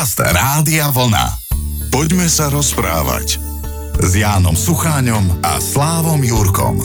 [0.00, 1.28] Podcast Rádia Vlna.
[1.92, 3.36] Poďme sa rozprávať
[4.00, 6.80] s Jánom Sucháňom a Slávom Jurkom.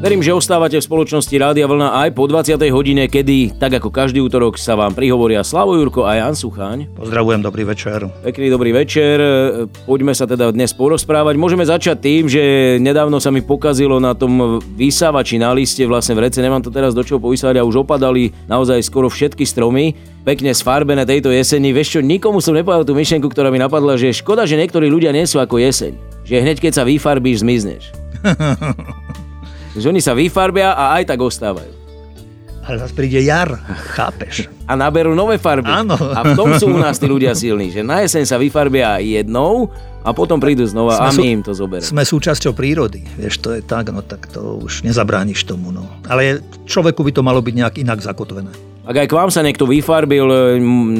[0.00, 2.56] Verím, že ostávate v spoločnosti Rádia Vlna aj po 20.
[2.72, 6.88] hodine, kedy, tak ako každý útorok, sa vám prihovoria Slavo Jurko a Jan Sucháň.
[6.96, 8.08] Pozdravujem, dobrý večer.
[8.24, 9.20] Pekný dobrý večer.
[9.84, 11.36] Poďme sa teda dnes porozprávať.
[11.36, 12.40] Môžeme začať tým, že
[12.80, 16.96] nedávno sa mi pokazilo na tom vysávači na liste, vlastne v rece, nemám to teraz
[16.96, 20.16] do čoho povysávať a už opadali naozaj skoro všetky stromy.
[20.28, 21.72] Pekne sfarbené tejto jeseni.
[21.72, 25.08] Vieš čo, nikomu som nepovedal tú myšlienku, ktorá mi napadla, že škoda, že niektorí ľudia
[25.08, 25.96] nie sú ako jeseň.
[26.28, 27.88] Že hneď keď sa vyfarbíš, zmizneš.
[29.80, 31.72] že oni sa vyfarbia a aj tak ostávajú.
[32.60, 33.56] Ale zase príde jar,
[33.96, 34.52] chápeš?
[34.68, 35.72] A naberú nové farby.
[35.72, 35.96] Áno.
[35.96, 39.72] A v tom sú u nás tí ľudia silní, že na jeseň sa vyfarbia jednou
[40.04, 41.88] a potom prídu znova a my im to zoberieme.
[41.88, 45.88] Sme súčasťou prírody, vieš, to je tak, no tak to už nezabrániš tomu, no.
[46.04, 48.52] Ale človeku by to malo byť nejak inak zakotvené.
[48.88, 50.36] Ak aj k vám sa niekto vyfarbil e,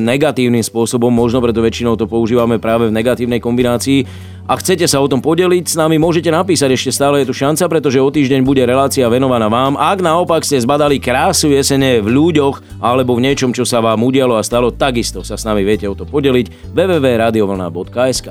[0.05, 4.05] negatívnym spôsobom, možno preto väčšinou to používame práve v negatívnej kombinácii,
[4.49, 7.69] a chcete sa o tom podeliť s nami, môžete napísať, ešte stále je tu šanca,
[7.69, 9.77] pretože o týždeň bude relácia venovaná vám.
[9.77, 14.41] Ak naopak ste zbadali krásu jesene v ľuďoch alebo v niečom, čo sa vám udialo
[14.41, 18.27] a stalo, takisto sa s nami viete o to podeliť www.radiovlna.sk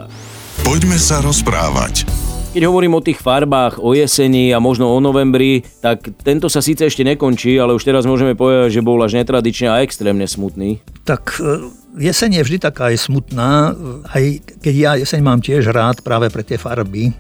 [0.65, 2.26] Poďme sa rozprávať.
[2.47, 6.87] Keď hovorím o tých farbách, o jeseni a možno o novembri, tak tento sa síce
[6.87, 10.79] ešte nekončí, ale už teraz môžeme povedať, že bol až netradične a extrémne smutný.
[11.03, 13.75] Tak e, jeseň je vždy taká aj smutná,
[14.09, 17.11] aj keď ja jeseň mám tiež rád práve pre tie farby,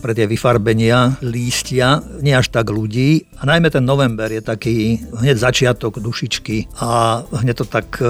[0.00, 3.26] pre tie vyfarbenia lístia, nie až tak ľudí.
[3.40, 8.06] A najmä ten november je taký hneď začiatok dušičky a hneď to tak, e,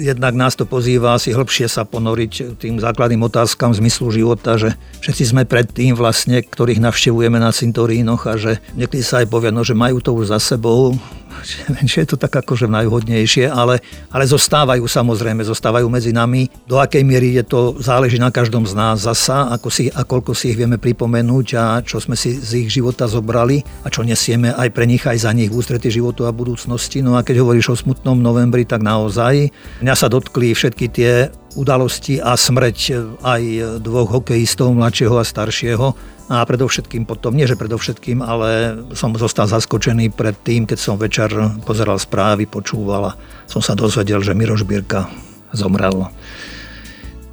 [0.00, 5.24] jednak nás to pozýva si hĺbšie sa ponoriť tým základným otázkam zmyslu života, že všetci
[5.24, 9.62] sme pred tým vlastne, ktorých navštevujeme na cintorínoch a že niekedy sa aj povie, no,
[9.62, 10.98] že majú to už za sebou,
[11.90, 13.78] že je to tak akože najhodnejšie, ale,
[14.10, 16.48] ale zostávajú samozrejme, zostávajú medzi nami.
[16.64, 20.32] Do akej miery je to, záleží na každom z nás zasa, ako si, a koľko
[20.32, 24.50] si ich vieme pripomenúť a čo sme si z ich života zobrali a čo nesieme
[24.56, 27.04] aj pre nich, aj za nich v ústrety životu a budúcnosti.
[27.04, 29.52] No a keď hovoríš o smutnom novembri, tak naozaj
[29.84, 31.12] mňa sa dotkli všetky tie
[31.54, 32.78] udalosti a smrť
[33.22, 33.42] aj
[33.80, 35.86] dvoch hokejistov, mladšieho a staršieho.
[36.24, 41.28] A predovšetkým potom, nie že predovšetkým, ale som zostal zaskočený pred tým, keď som večer
[41.68, 45.12] pozeral správy, počúval a som sa dozvedel, že Miroš Bírka
[45.52, 46.08] zomrel.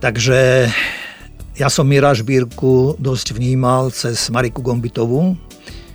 [0.03, 0.67] Takže
[1.55, 5.39] ja som Mira Bírku dosť vnímal cez Mariku Gombitovú,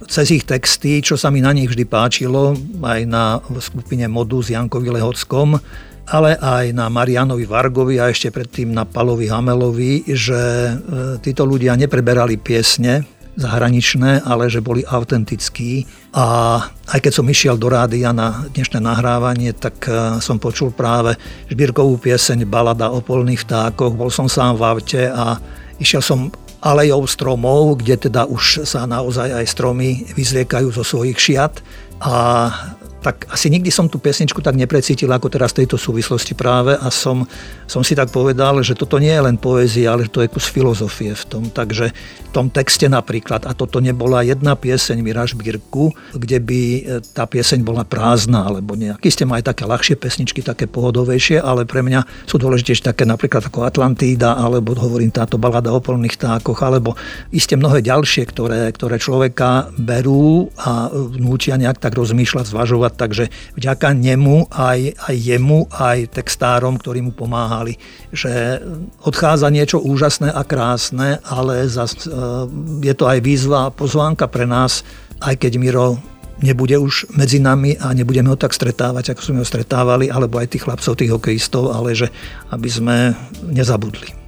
[0.09, 4.55] cez ich texty, čo sa mi na nich vždy páčilo, aj na skupine Modu s
[4.55, 5.59] Jankovi Lehockom,
[6.07, 10.73] ale aj na Marianovi Vargovi a ešte predtým na Palovi Hamelovi, že e,
[11.19, 13.03] títo ľudia nepreberali piesne
[13.37, 15.85] zahraničné, ale že boli autentickí.
[16.17, 16.57] A
[16.89, 21.19] aj keď som išiel do rádia na dnešné nahrávanie, tak e, som počul práve
[21.51, 23.99] Žbírkovú pieseň Balada o polných vtákoch.
[23.99, 25.43] Bol som sám v aute a
[25.83, 26.31] išiel som
[26.65, 31.61] alejou stromov, kde teda už sa naozaj aj stromy vyzliekajú zo svojich šiat
[32.01, 32.15] a
[33.07, 36.91] tak asi nikdy som tú pesničku tak neprecítil ako teraz v tejto súvislosti práve a
[36.91, 37.23] som,
[37.71, 41.15] som si tak povedal, že toto nie je len poézia, ale to je kus filozofie
[41.15, 41.47] v tom.
[41.47, 46.81] Takže v tom texte napríklad, a toto nebola jedna pieseň Miraž Birku, kde by e,
[47.15, 48.99] tá pieseň bola prázdna alebo nejak.
[49.07, 53.47] Isté má aj také ľahšie pesničky, také pohodovejšie, ale pre mňa sú dôležitejšie také napríklad
[53.47, 56.99] ako Atlantída, alebo hovorím táto balada o polných tákoch, alebo
[57.31, 63.93] iste mnohé ďalšie, ktoré, ktoré človeka berú a núčia nejak tak rozmýšľať, zvažovať takže vďaka
[63.93, 67.77] nemu aj, aj jemu, aj textárom, ktorí mu pomáhali,
[68.11, 68.59] že
[69.05, 72.11] odchádza niečo úžasné a krásne, ale zas, e,
[72.83, 74.83] je to aj výzva a pozvánka pre nás,
[75.21, 76.01] aj keď Miro
[76.43, 80.53] nebude už medzi nami a nebudeme ho tak stretávať, ako sme ho stretávali, alebo aj
[80.53, 82.13] tých chlapcov, tých hokejistov, ale že
[82.53, 82.97] aby sme
[83.49, 84.26] nezabudli.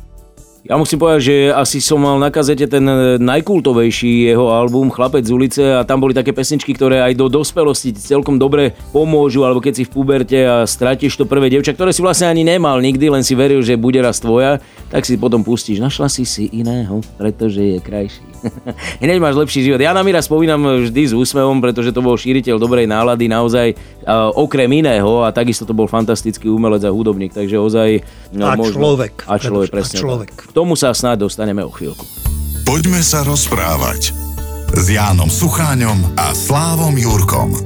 [0.69, 5.25] Ja musím povedať, že asi som mal na kazete ten e, najkultovejší jeho album Chlapec
[5.25, 9.65] z ulice a tam boli také pesničky, ktoré aj do dospelosti celkom dobre pomôžu, alebo
[9.65, 13.09] keď si v puberte a stratíš to prvé devča, ktoré si vlastne ani nemal nikdy,
[13.09, 14.61] len si veril, že bude raz tvoja,
[14.93, 15.81] tak si potom pustíš.
[15.81, 18.38] Našla si si iného, pretože je krajší.
[19.05, 19.81] Hneď máš lepší život.
[19.83, 24.33] Ja na Mira spomínam vždy s úsmevom, pretože to bol šíriteľ dobrej nálady, naozaj uh,
[24.35, 27.89] okrem iného a takisto to bol fantastický umelec a hudobník, takže ozaj...
[28.35, 29.27] No, a možno, človek.
[29.27, 29.97] A človek, presne.
[29.99, 30.31] A človek.
[30.35, 32.05] K tomu sa snáď dostaneme o chvíľku.
[32.69, 34.13] Poďme sa rozprávať
[34.77, 37.57] s Jánom Sucháňom a Slávom Jurkom.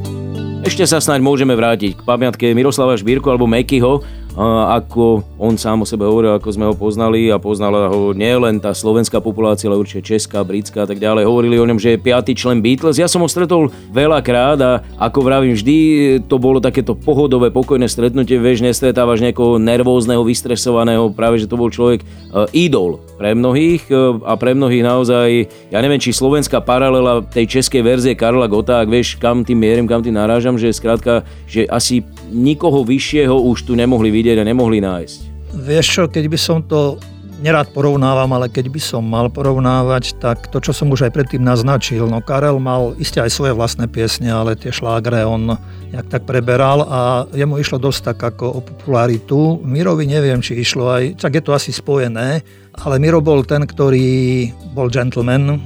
[0.62, 4.06] Ešte sa snáď môžeme vrátiť k pamiatke Miroslava Šbírku alebo Mekyho
[4.36, 8.72] ako on sám o sebe hovoril, ako sme ho poznali a poznala ho nielen tá
[8.72, 11.28] slovenská populácia, ale určite česká, britská a tak ďalej.
[11.28, 12.96] Hovorili o ňom, že je piatý člen Beatles.
[12.96, 15.76] Ja som ho stretol veľakrát a ako vravím, vždy
[16.24, 21.68] to bolo takéto pohodové, pokojné stretnutie, vieš, nestretávaš niekoho nervózneho, vystresovaného, práve že to bol
[21.68, 22.00] človek
[22.32, 25.28] uh, idol pre mnohých uh, a pre mnohých naozaj,
[25.68, 29.84] ja neviem, či slovenská paralela tej českej verzie Karla Gota, ak vieš, kam tým mierim,
[29.84, 32.00] kam tým narážam, že skrátka, že asi
[32.32, 35.18] nikoho vyššieho už tu nemohli vidieť a nemohli nájsť.
[35.52, 36.96] Vieš čo, keď by som to
[37.42, 41.42] nerád porovnávam, ale keď by som mal porovnávať, tak to, čo som už aj predtým
[41.42, 45.58] naznačil, no Karel mal isté aj svoje vlastné piesne, ale tie šlágre on
[45.90, 47.00] jak tak preberal a
[47.34, 49.58] jemu išlo dosť tak ako o popularitu.
[49.66, 52.40] Mirovi neviem, či išlo aj, tak je to asi spojené,
[52.78, 55.58] ale Miro bol ten, ktorý bol gentleman,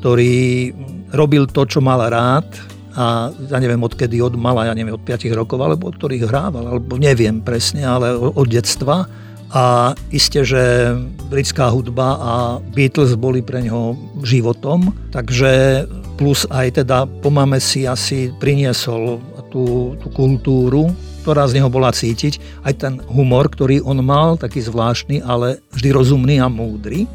[0.00, 0.72] ktorý
[1.12, 2.48] robil to, čo mal rád,
[2.98, 6.66] a ja neviem odkedy, od mala, ja neviem, od 5 rokov, alebo od ktorých hrával,
[6.66, 9.06] alebo neviem presne, ale od detstva.
[9.48, 10.92] A isté, že
[11.30, 15.86] britská hudba a Beatles boli pre neho životom, takže
[16.18, 17.30] plus aj teda po
[17.62, 20.92] si asi priniesol tú, tú kultúru,
[21.24, 25.88] ktorá z neho bola cítiť, aj ten humor, ktorý on mal, taký zvláštny, ale vždy
[25.94, 27.08] rozumný a múdry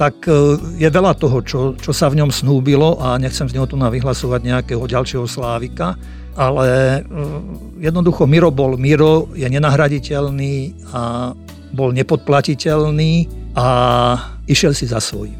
[0.00, 3.68] tak e, je veľa toho, čo, čo sa v ňom snúbilo a nechcem z neho
[3.68, 6.00] tu vyhlasovať nejakého ďalšieho slávika,
[6.40, 7.20] ale e,
[7.84, 11.36] jednoducho Miro bol Miro, je nenahraditeľný a
[11.76, 13.68] bol nepodplatiteľný a
[14.48, 15.36] išiel si za svojím.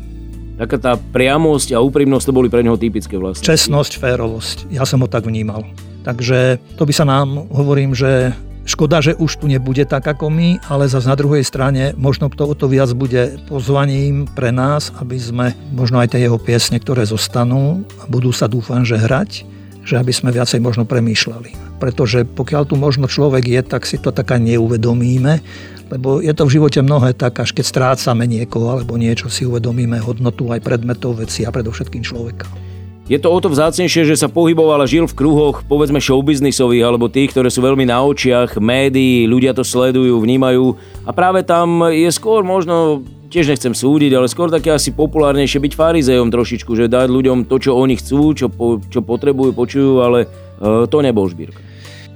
[0.61, 3.41] Taká tá priamosť a úprimnosť to boli pre neho typické vlastne.
[3.41, 4.69] Čestnosť, férovosť.
[4.69, 5.65] Ja som ho tak vnímal.
[6.05, 8.37] Takže to by sa nám, hovorím, že
[8.71, 12.47] Škoda, že už tu nebude tak ako my, ale zase na druhej strane možno to
[12.47, 17.03] o to viac bude pozvaním pre nás, aby sme možno aj tie jeho piesne, ktoré
[17.03, 19.43] zostanú a budú sa dúfam, že hrať,
[19.83, 21.83] že aby sme viacej možno premýšľali.
[21.83, 25.43] Pretože pokiaľ tu možno človek je, tak si to taká neuvedomíme,
[25.91, 29.99] lebo je to v živote mnohé tak, až keď strácame niekoho alebo niečo, si uvedomíme
[29.99, 32.70] hodnotu aj predmetov, veci a predovšetkým človeka.
[33.09, 37.11] Je to o to vzácnejšie, že sa pohyboval a žil v kruhoch, povedzme showbiznisových, alebo
[37.11, 42.07] tých, ktoré sú veľmi na očiach, médií, ľudia to sledujú, vnímajú a práve tam je
[42.15, 47.11] skôr možno tiež nechcem súdiť, ale skôr také asi populárnejšie byť farizejom trošičku, že dať
[47.11, 51.63] ľuďom to, čo oni chcú, čo, po, čo potrebujú, počujú, ale uh, to nebol Žbírka.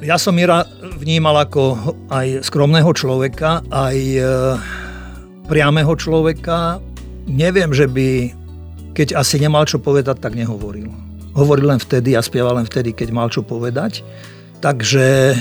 [0.02, 0.66] Ja som Mira
[0.98, 4.58] vnímal ako aj skromného človeka, aj uh,
[5.46, 6.82] priamého človeka.
[7.30, 8.43] Neviem, že by
[8.94, 10.88] keď asi nemal čo povedať, tak nehovoril.
[11.34, 14.06] Hovoril len vtedy a spieval len vtedy, keď mal čo povedať.
[14.62, 15.36] Takže e,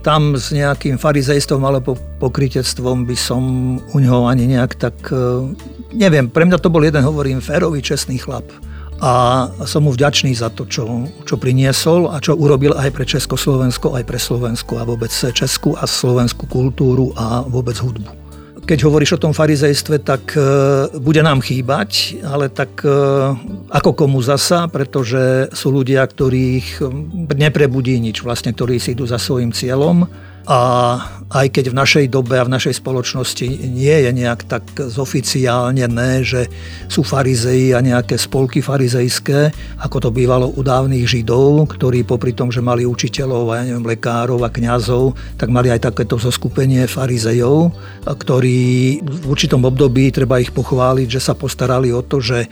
[0.00, 3.42] tam s nejakým farizejstvom alebo pokrytectvom by som
[3.76, 4.96] u neho ani nejak tak...
[5.12, 5.52] E,
[5.92, 8.46] neviem, pre mňa to bol jeden, hovorím, férový, čestný chlap.
[9.02, 13.98] A som mu vďačný za to, čo, čo priniesol a čo urobil aj pre Československo,
[13.98, 18.21] aj pre Slovensko a vôbec Českú a slovenskú kultúru a vôbec hudbu
[18.62, 20.40] keď hovoríš o tom farizejstve, tak e,
[21.02, 22.90] bude nám chýbať, ale tak e,
[23.68, 26.80] ako komu zasa, pretože sú ľudia, ktorých
[27.36, 30.06] neprebudí nič, vlastne, ktorí si idú za svojim cieľom
[30.42, 30.60] a
[31.32, 36.20] aj keď v našej dobe a v našej spoločnosti nie je nejak tak zoficiálne, ne,
[36.20, 36.50] že
[36.92, 42.52] sú farizei a nejaké spolky farizejské, ako to bývalo u dávnych židov, ktorí popri tom,
[42.52, 47.72] že mali učiteľov a ja neviem, lekárov a kňazov, tak mali aj takéto zoskupenie farizejov,
[48.04, 48.60] ktorí
[49.00, 52.50] v určitom období, treba ich pochváliť, že sa postarali o to, že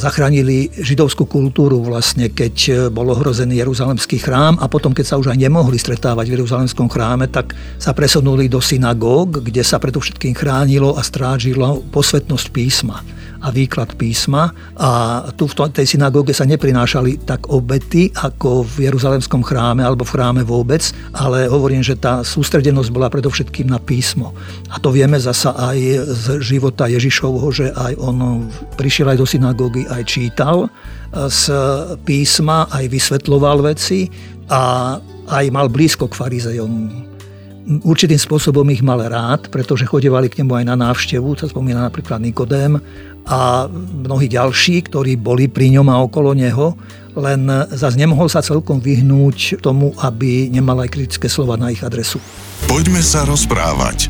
[0.00, 5.36] zachránili židovskú kultúru vlastne, keď bol ohrozený Jeruzalemský chrám a potom, keď sa už aj
[5.36, 11.02] nemohli stretávať v Jeruzalemskom chráme, tak sa presunuli do synagóg, kde sa predovšetkým chránilo a
[11.06, 13.00] strážilo posvetnosť písma
[13.38, 14.90] a výklad písma a
[15.38, 20.42] tu v tej synagóge sa neprinášali tak obety ako v Jeruzalemskom chráme alebo v chráme
[20.42, 20.82] vôbec,
[21.14, 24.34] ale hovorím, že tá sústredenosť bola predovšetkým na písmo.
[24.74, 25.78] A to vieme zasa aj
[26.10, 30.66] z života Ježišovho, že aj on prišiel aj do synagógy, aj čítal
[31.14, 31.42] z
[32.02, 34.10] písma, aj vysvetloval veci
[34.50, 36.72] a aj mal blízko k farizejom
[37.84, 42.16] určitým spôsobom ich mal rád, pretože chodevali k nemu aj na návštevu, sa spomína napríklad
[42.24, 42.80] Nikodém
[43.28, 43.68] a
[44.08, 46.72] mnohí ďalší, ktorí boli pri ňom a okolo neho,
[47.12, 52.16] len zase nemohol sa celkom vyhnúť tomu, aby nemal aj kritické slova na ich adresu.
[52.64, 54.08] Poďme sa rozprávať.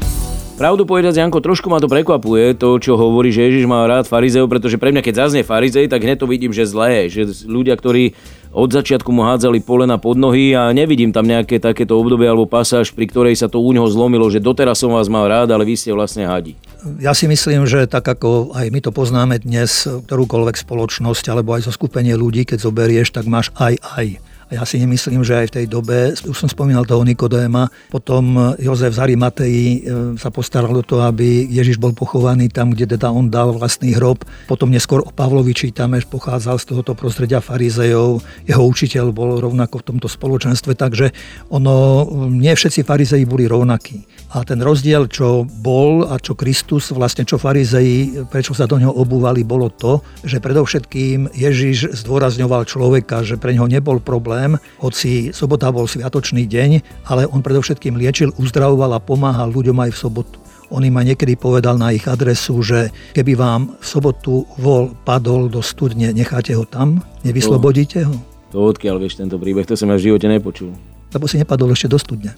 [0.58, 4.50] Pravdu povedať, Janko, trošku ma to prekvapuje, to, čo hovorí, že Ježiš má rád farizeov,
[4.50, 8.18] pretože pre mňa, keď zaznie farizej, tak hneď to vidím, že zlé, že ľudia, ktorí
[8.52, 12.92] od začiatku mu hádzali polena pod nohy a nevidím tam nejaké takéto obdobie alebo pasáž,
[12.96, 15.74] pri ktorej sa to u neho zlomilo, že doteraz som vás mal rád, ale vy
[15.76, 16.56] ste vlastne hadi.
[17.02, 21.68] Ja si myslím, že tak ako aj my to poznáme dnes, ktorúkoľvek spoločnosť alebo aj
[21.68, 24.06] zo skupenie ľudí, keď zoberieš, tak máš aj aj
[24.48, 28.56] A ja si nemyslím, že aj v tej dobe, už som spomínal toho Nikodéma, potom
[28.56, 29.78] Jozef z Arimatei e,
[30.16, 34.24] sa postaral o to, aby Ježiš bol pochovaný tam, kde teda on dal vlastný hrob.
[34.48, 38.24] Potom neskôr o Pavlovi čítame, že pochádzal z tohoto prostredia farizejov.
[38.48, 41.12] Jeho učiteľ bol rovnako v tomto spoločenstve, takže
[41.52, 44.08] ono, nie všetci farizei boli rovnakí.
[44.32, 48.92] A ten rozdiel, čo bol a čo Kristus, vlastne čo farizei, prečo sa do neho
[48.92, 54.37] obúvali, bolo to, že predovšetkým Ježiš zdôrazňoval človeka, že pre neho nebol problém,
[54.78, 56.70] hoci sobota bol sviatočný deň,
[57.10, 60.38] ale on predovšetkým liečil, uzdravoval a pomáhal ľuďom aj v sobotu.
[60.68, 65.48] On im aj niekedy povedal na ich adresu, že keby vám v sobotu vol padol
[65.48, 68.14] do studne, necháte ho tam, nevyslobodíte ho.
[68.52, 70.72] To odkiaľ vieš tento príbeh, to som ja v živote nepočul
[71.08, 72.36] lebo si nepadol ešte do studne.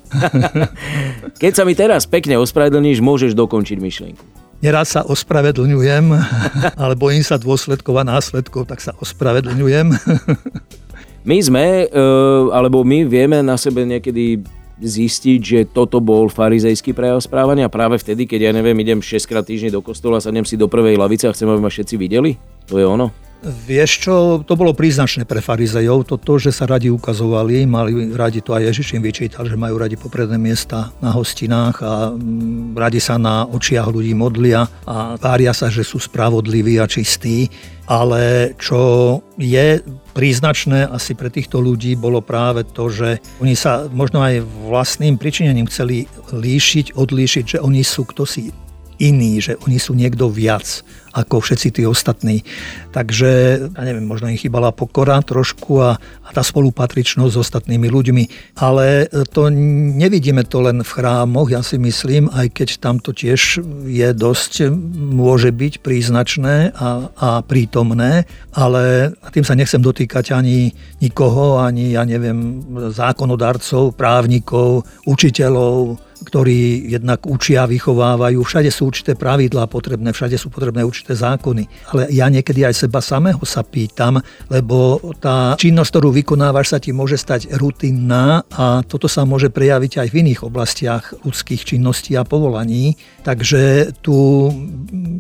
[1.43, 4.25] Keď sa mi teraz pekne ospravedlníš, môžeš dokončiť myšlienku.
[4.61, 6.05] Neraz sa ospravedlňujem,
[6.83, 9.87] ale bojím sa dôsledkov a následkov, tak sa ospravedlňujem.
[11.21, 12.03] My sme, e,
[12.49, 14.41] alebo my vieme na sebe niekedy
[14.81, 19.45] zistiť, že toto bol farizejský prejav správania práve vtedy, keď ja neviem, idem 6 krát
[19.45, 22.41] týždne do kostola, sadnem si do prvej lavice a chcem, aby ma všetci videli?
[22.73, 23.13] To je ono?
[23.41, 28.53] Vieš čo, to bolo príznačné pre farizejov, toto, že sa radi ukazovali, mali radi to
[28.53, 33.17] aj Ježiš im vyčítal, že majú radi popredné miesta na hostinách a mm, radi sa
[33.17, 37.49] na očiach ľudí modlia a vária sa, že sú spravodliví a čistí.
[37.91, 39.83] Ale čo je
[40.13, 45.67] príznačné asi pre týchto ľudí bolo práve to, že oni sa možno aj vlastným pričinením
[45.67, 48.53] chceli líšiť, odlíšiť, že oni sú kto si
[49.01, 52.47] iní, že oni sú niekto viac ako všetci tí ostatní.
[52.95, 53.31] Takže,
[53.75, 58.25] ja neviem, možno im chýbala pokora trošku a, a tá spolupatričnosť s ostatnými ľuďmi.
[58.63, 63.59] Ale to nevidíme to len v chrámoch, ja si myslím, aj keď tam to tiež
[63.91, 70.71] je dosť, môže byť príznačné a, a prítomné, ale tým sa nechcem dotýkať ani
[71.03, 72.63] nikoho, ani, ja neviem,
[72.95, 78.45] zákonodarcov, právnikov, učiteľov, ktorí jednak učia, vychovávajú.
[78.45, 81.65] Všade sú určité pravidlá potrebné, všade sú potrebné určité zákony.
[81.95, 84.21] Ale ja niekedy aj seba samého sa pýtam,
[84.53, 90.05] lebo tá činnosť, ktorú vykonávaš, sa ti môže stať rutinná a toto sa môže prejaviť
[90.05, 93.01] aj v iných oblastiach ľudských činností a povolaní.
[93.25, 94.49] Takže tu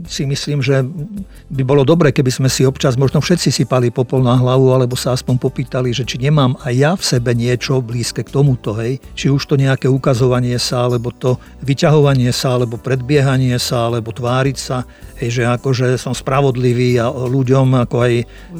[0.04, 0.84] si myslím, že
[1.48, 5.16] by bolo dobre, keby sme si občas možno všetci sypali popol na hlavu, alebo sa
[5.16, 9.00] aspoň popýtali, že či nemám aj ja v sebe niečo blízke k tomuto, hej.
[9.16, 14.56] Či už to nejaké ukazovanie sa, alebo to vyťahovanie sa, alebo predbiehanie sa, alebo tváriť
[14.58, 14.82] sa,
[15.22, 18.12] hej, že akože som spravodlivý a ľuďom, ako aj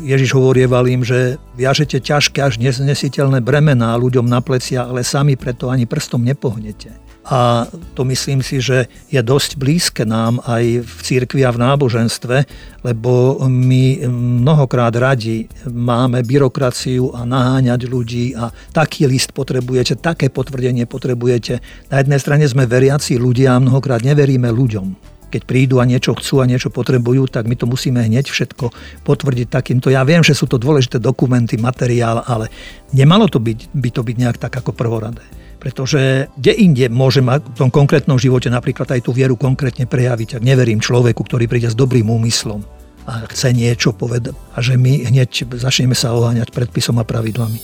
[0.07, 5.67] Ježiš hovorieval im, že viažete ťažké až neznesiteľné bremená ľuďom na plecia, ale sami preto
[5.67, 7.10] ani prstom nepohnete.
[7.31, 12.37] A to myslím si, že je dosť blízke nám aj v cirkvi a v náboženstve,
[12.83, 20.91] lebo my mnohokrát radi máme byrokraciu a naháňať ľudí a taký list potrebujete, také potvrdenie
[20.91, 21.63] potrebujete.
[21.95, 26.43] Na jednej strane sme veriaci ľudia a mnohokrát neveríme ľuďom keď prídu a niečo chcú
[26.43, 28.75] a niečo potrebujú, tak my to musíme hneď všetko
[29.07, 29.87] potvrdiť takýmto.
[29.87, 32.51] Ja viem, že sú to dôležité dokumenty, materiál, ale
[32.91, 35.23] nemalo to byť, by to byť nejak tak ako prvoradé.
[35.61, 40.43] Pretože kde inde môžem v tom konkrétnom živote napríklad aj tú vieru konkrétne prejaviť, ak
[40.43, 42.65] neverím človeku, ktorý príde s dobrým úmyslom
[43.05, 47.59] a chce niečo povedať a že my hneď začneme sa oháňať predpisom a pravidlami.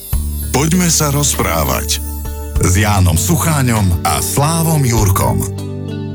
[0.50, 2.00] Poďme sa rozprávať
[2.56, 5.44] s Jánom Sucháňom a Slávom Jurkom.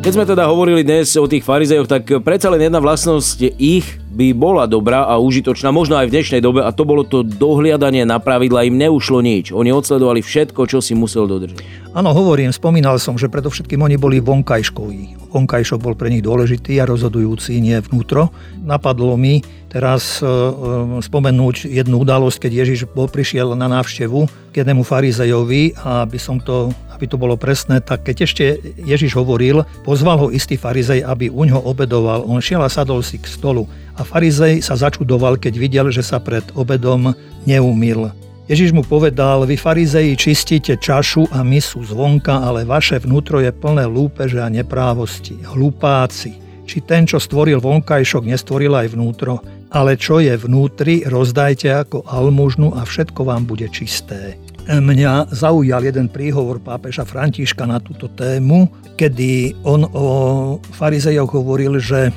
[0.01, 4.35] Keď sme teda hovorili dnes o tých farizejoch, tak predsa len jedna vlastnosť ich by
[4.35, 8.19] bola dobrá a užitočná, možno aj v dnešnej dobe, a to bolo to dohliadanie na
[8.19, 9.55] pravidla, im neušlo nič.
[9.55, 11.63] Oni odsledovali všetko, čo si musel dodržať.
[11.95, 15.31] Áno, hovorím, spomínal som, že predovšetkým oni boli vonkajškoví.
[15.31, 18.31] Vonkajšok bol pre nich dôležitý a rozhodujúci, nie vnútro.
[18.59, 19.39] Napadlo mi
[19.71, 25.79] teraz e, e, spomenúť jednu udalosť, keď Ježiš bol, prišiel na návštevu k jednému farizejovi
[25.79, 28.45] a aby som to aby to bolo presné, tak keď ešte
[28.77, 32.21] Ježiš hovoril, pozval ho istý farizej, aby u ňo obedoval.
[32.29, 33.65] On šiel a sadol si k stolu.
[34.01, 37.13] A farizej sa začudoval, keď videl, že sa pred obedom
[37.45, 38.09] neumil.
[38.49, 43.85] Ježiš mu povedal, vy farizeji čistíte čašu a misu zvonka, ale vaše vnútro je plné
[43.85, 45.37] lúpeže a neprávosti.
[45.45, 46.33] Hlupáci.
[46.65, 49.45] Či ten, čo stvoril vonkajšok, nestvoril aj vnútro?
[49.69, 54.41] Ale čo je vnútri, rozdajte ako almužnu a všetko vám bude čisté.
[54.65, 58.65] Mňa zaujal jeden príhovor pápeža Františka na túto tému,
[58.97, 60.05] kedy on o
[60.73, 62.09] farizejoch hovoril, že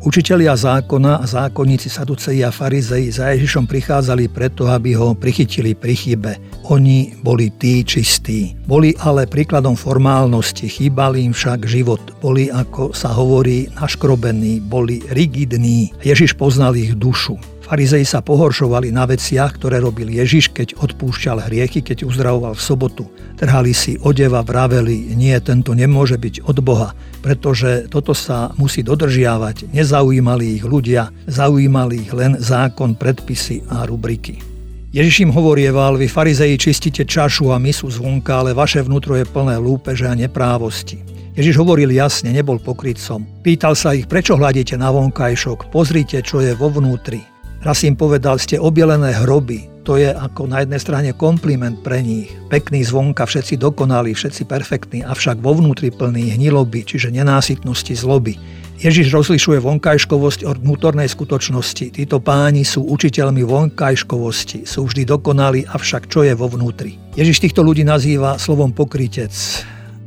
[0.00, 5.92] Učitelia zákona a zákonníci Saduceji a Farizei za Ježišom prichádzali preto, aby ho prichytili pri
[5.92, 6.32] chybe.
[6.72, 8.56] Oni boli tí čistí.
[8.64, 12.00] Boli ale príkladom formálnosti, chýbali im však život.
[12.24, 15.92] Boli, ako sa hovorí, naškrobení, boli rigidní.
[16.00, 17.36] Ježiš poznal ich dušu.
[17.70, 23.06] Farizei sa pohoršovali na veciach, ktoré robil Ježiš, keď odpúšťal hriechy, keď uzdravoval v sobotu.
[23.38, 29.70] Trhali si odeva, vraveli, nie, tento nemôže byť od Boha, pretože toto sa musí dodržiavať.
[29.70, 34.42] Nezaujímali ich ľudia, zaujímali ich len zákon, predpisy a rubriky.
[34.90, 39.62] Ježiš im hovorieval, vy farizeji čistíte čašu a misu zvonka, ale vaše vnútro je plné
[39.62, 40.98] lúpeže a neprávosti.
[41.38, 43.22] Ježiš hovoril jasne, nebol pokrytcom.
[43.46, 47.30] Pýtal sa ich, prečo hľadíte na vonkajšok, pozrite, čo je vo vnútri.
[47.60, 49.68] Raz im povedal, ste obielené hroby.
[49.84, 52.32] To je ako na jednej strane kompliment pre nich.
[52.48, 58.40] Pekný zvonka, všetci dokonalí, všetci perfektní, avšak vo vnútri plný hniloby, čiže nenásytnosti, zloby.
[58.80, 62.00] Ježiš rozlišuje vonkajškovosť od vnútornej skutočnosti.
[62.00, 66.96] Títo páni sú učiteľmi vonkajškovosti, sú vždy dokonalí, avšak čo je vo vnútri?
[67.12, 69.36] Ježiš týchto ľudí nazýva slovom pokrytec.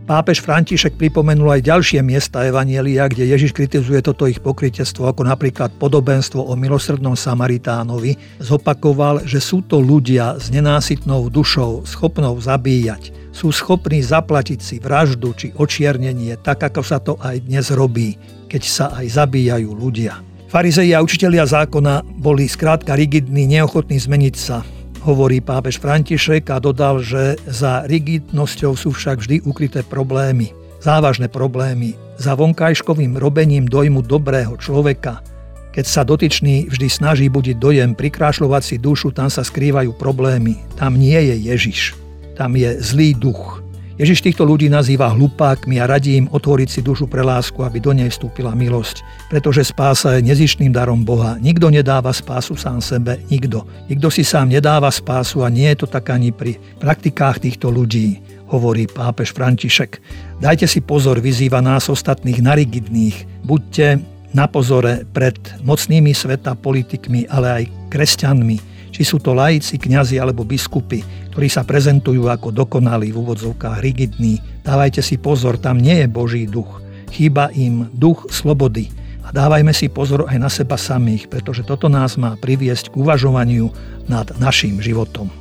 [0.04, 5.72] Pápež František pripomenul aj ďalšie miesta Evanielia, kde Ježiš kritizuje toto ich pokrytectvo, ako napríklad
[5.80, 8.20] podobenstvo o milosrdnom Samaritánovi.
[8.44, 13.16] Zopakoval, že sú to ľudia s nenásytnou dušou, schopnou zabíjať.
[13.32, 18.20] Sú schopní zaplatiť si vraždu či očiernenie, tak ako sa to aj dnes robí,
[18.52, 20.20] keď sa aj zabíjajú ľudia.
[20.52, 24.68] Farizei a učitelia zákona boli skrátka rigidní, neochotní zmeniť sa
[25.04, 32.00] hovorí pápež František a dodal, že za rigidnosťou sú však vždy ukryté problémy, závažné problémy.
[32.16, 35.20] Za vonkajškovým robením dojmu dobrého človeka,
[35.74, 40.62] keď sa dotyčný vždy snaží budiť dojem, prikrášľovať si dušu, tam sa skrývajú problémy.
[40.78, 41.98] Tam nie je Ježiš.
[42.38, 43.63] Tam je zlý duch.
[43.94, 47.94] Ježiš týchto ľudí nazýva hlupákmi a radí im otvoriť si dušu pre lásku, aby do
[47.94, 49.06] nej vstúpila milosť.
[49.30, 51.38] Pretože spása je nezišným darom Boha.
[51.38, 53.70] Nikto nedáva spásu sám sebe, nikto.
[53.94, 58.18] Nikto si sám nedáva spásu a nie je to tak ani pri praktikách týchto ľudí,
[58.50, 60.02] hovorí pápež František.
[60.42, 63.46] Dajte si pozor, vyzýva nás ostatných narigidných.
[63.46, 64.02] Buďte
[64.34, 70.46] na pozore pred mocnými sveta politikmi, ale aj kresťanmi, či sú to laici, kňazi alebo
[70.46, 71.02] biskupy,
[71.34, 74.38] ktorí sa prezentujú ako dokonalí v úvodzovkách rigidní.
[74.62, 76.80] Dávajte si pozor, tam nie je Boží duch.
[77.10, 78.94] Chýba im duch slobody.
[79.26, 83.74] A dávajme si pozor aj na seba samých, pretože toto nás má priviesť k uvažovaniu
[84.06, 85.32] nad našim životom.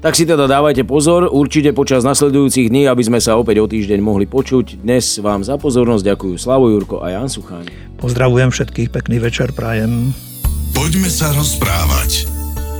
[0.00, 4.00] Tak si teda dávajte pozor, určite počas nasledujúcich dní, aby sme sa opäť o týždeň
[4.00, 4.80] mohli počuť.
[4.80, 7.68] Dnes vám za pozornosť ďakujú Slavo Jurko a Jan Sucháň.
[8.00, 10.16] Pozdravujem všetkých, pekný večer prajem.
[10.72, 12.39] Poďme sa rozprávať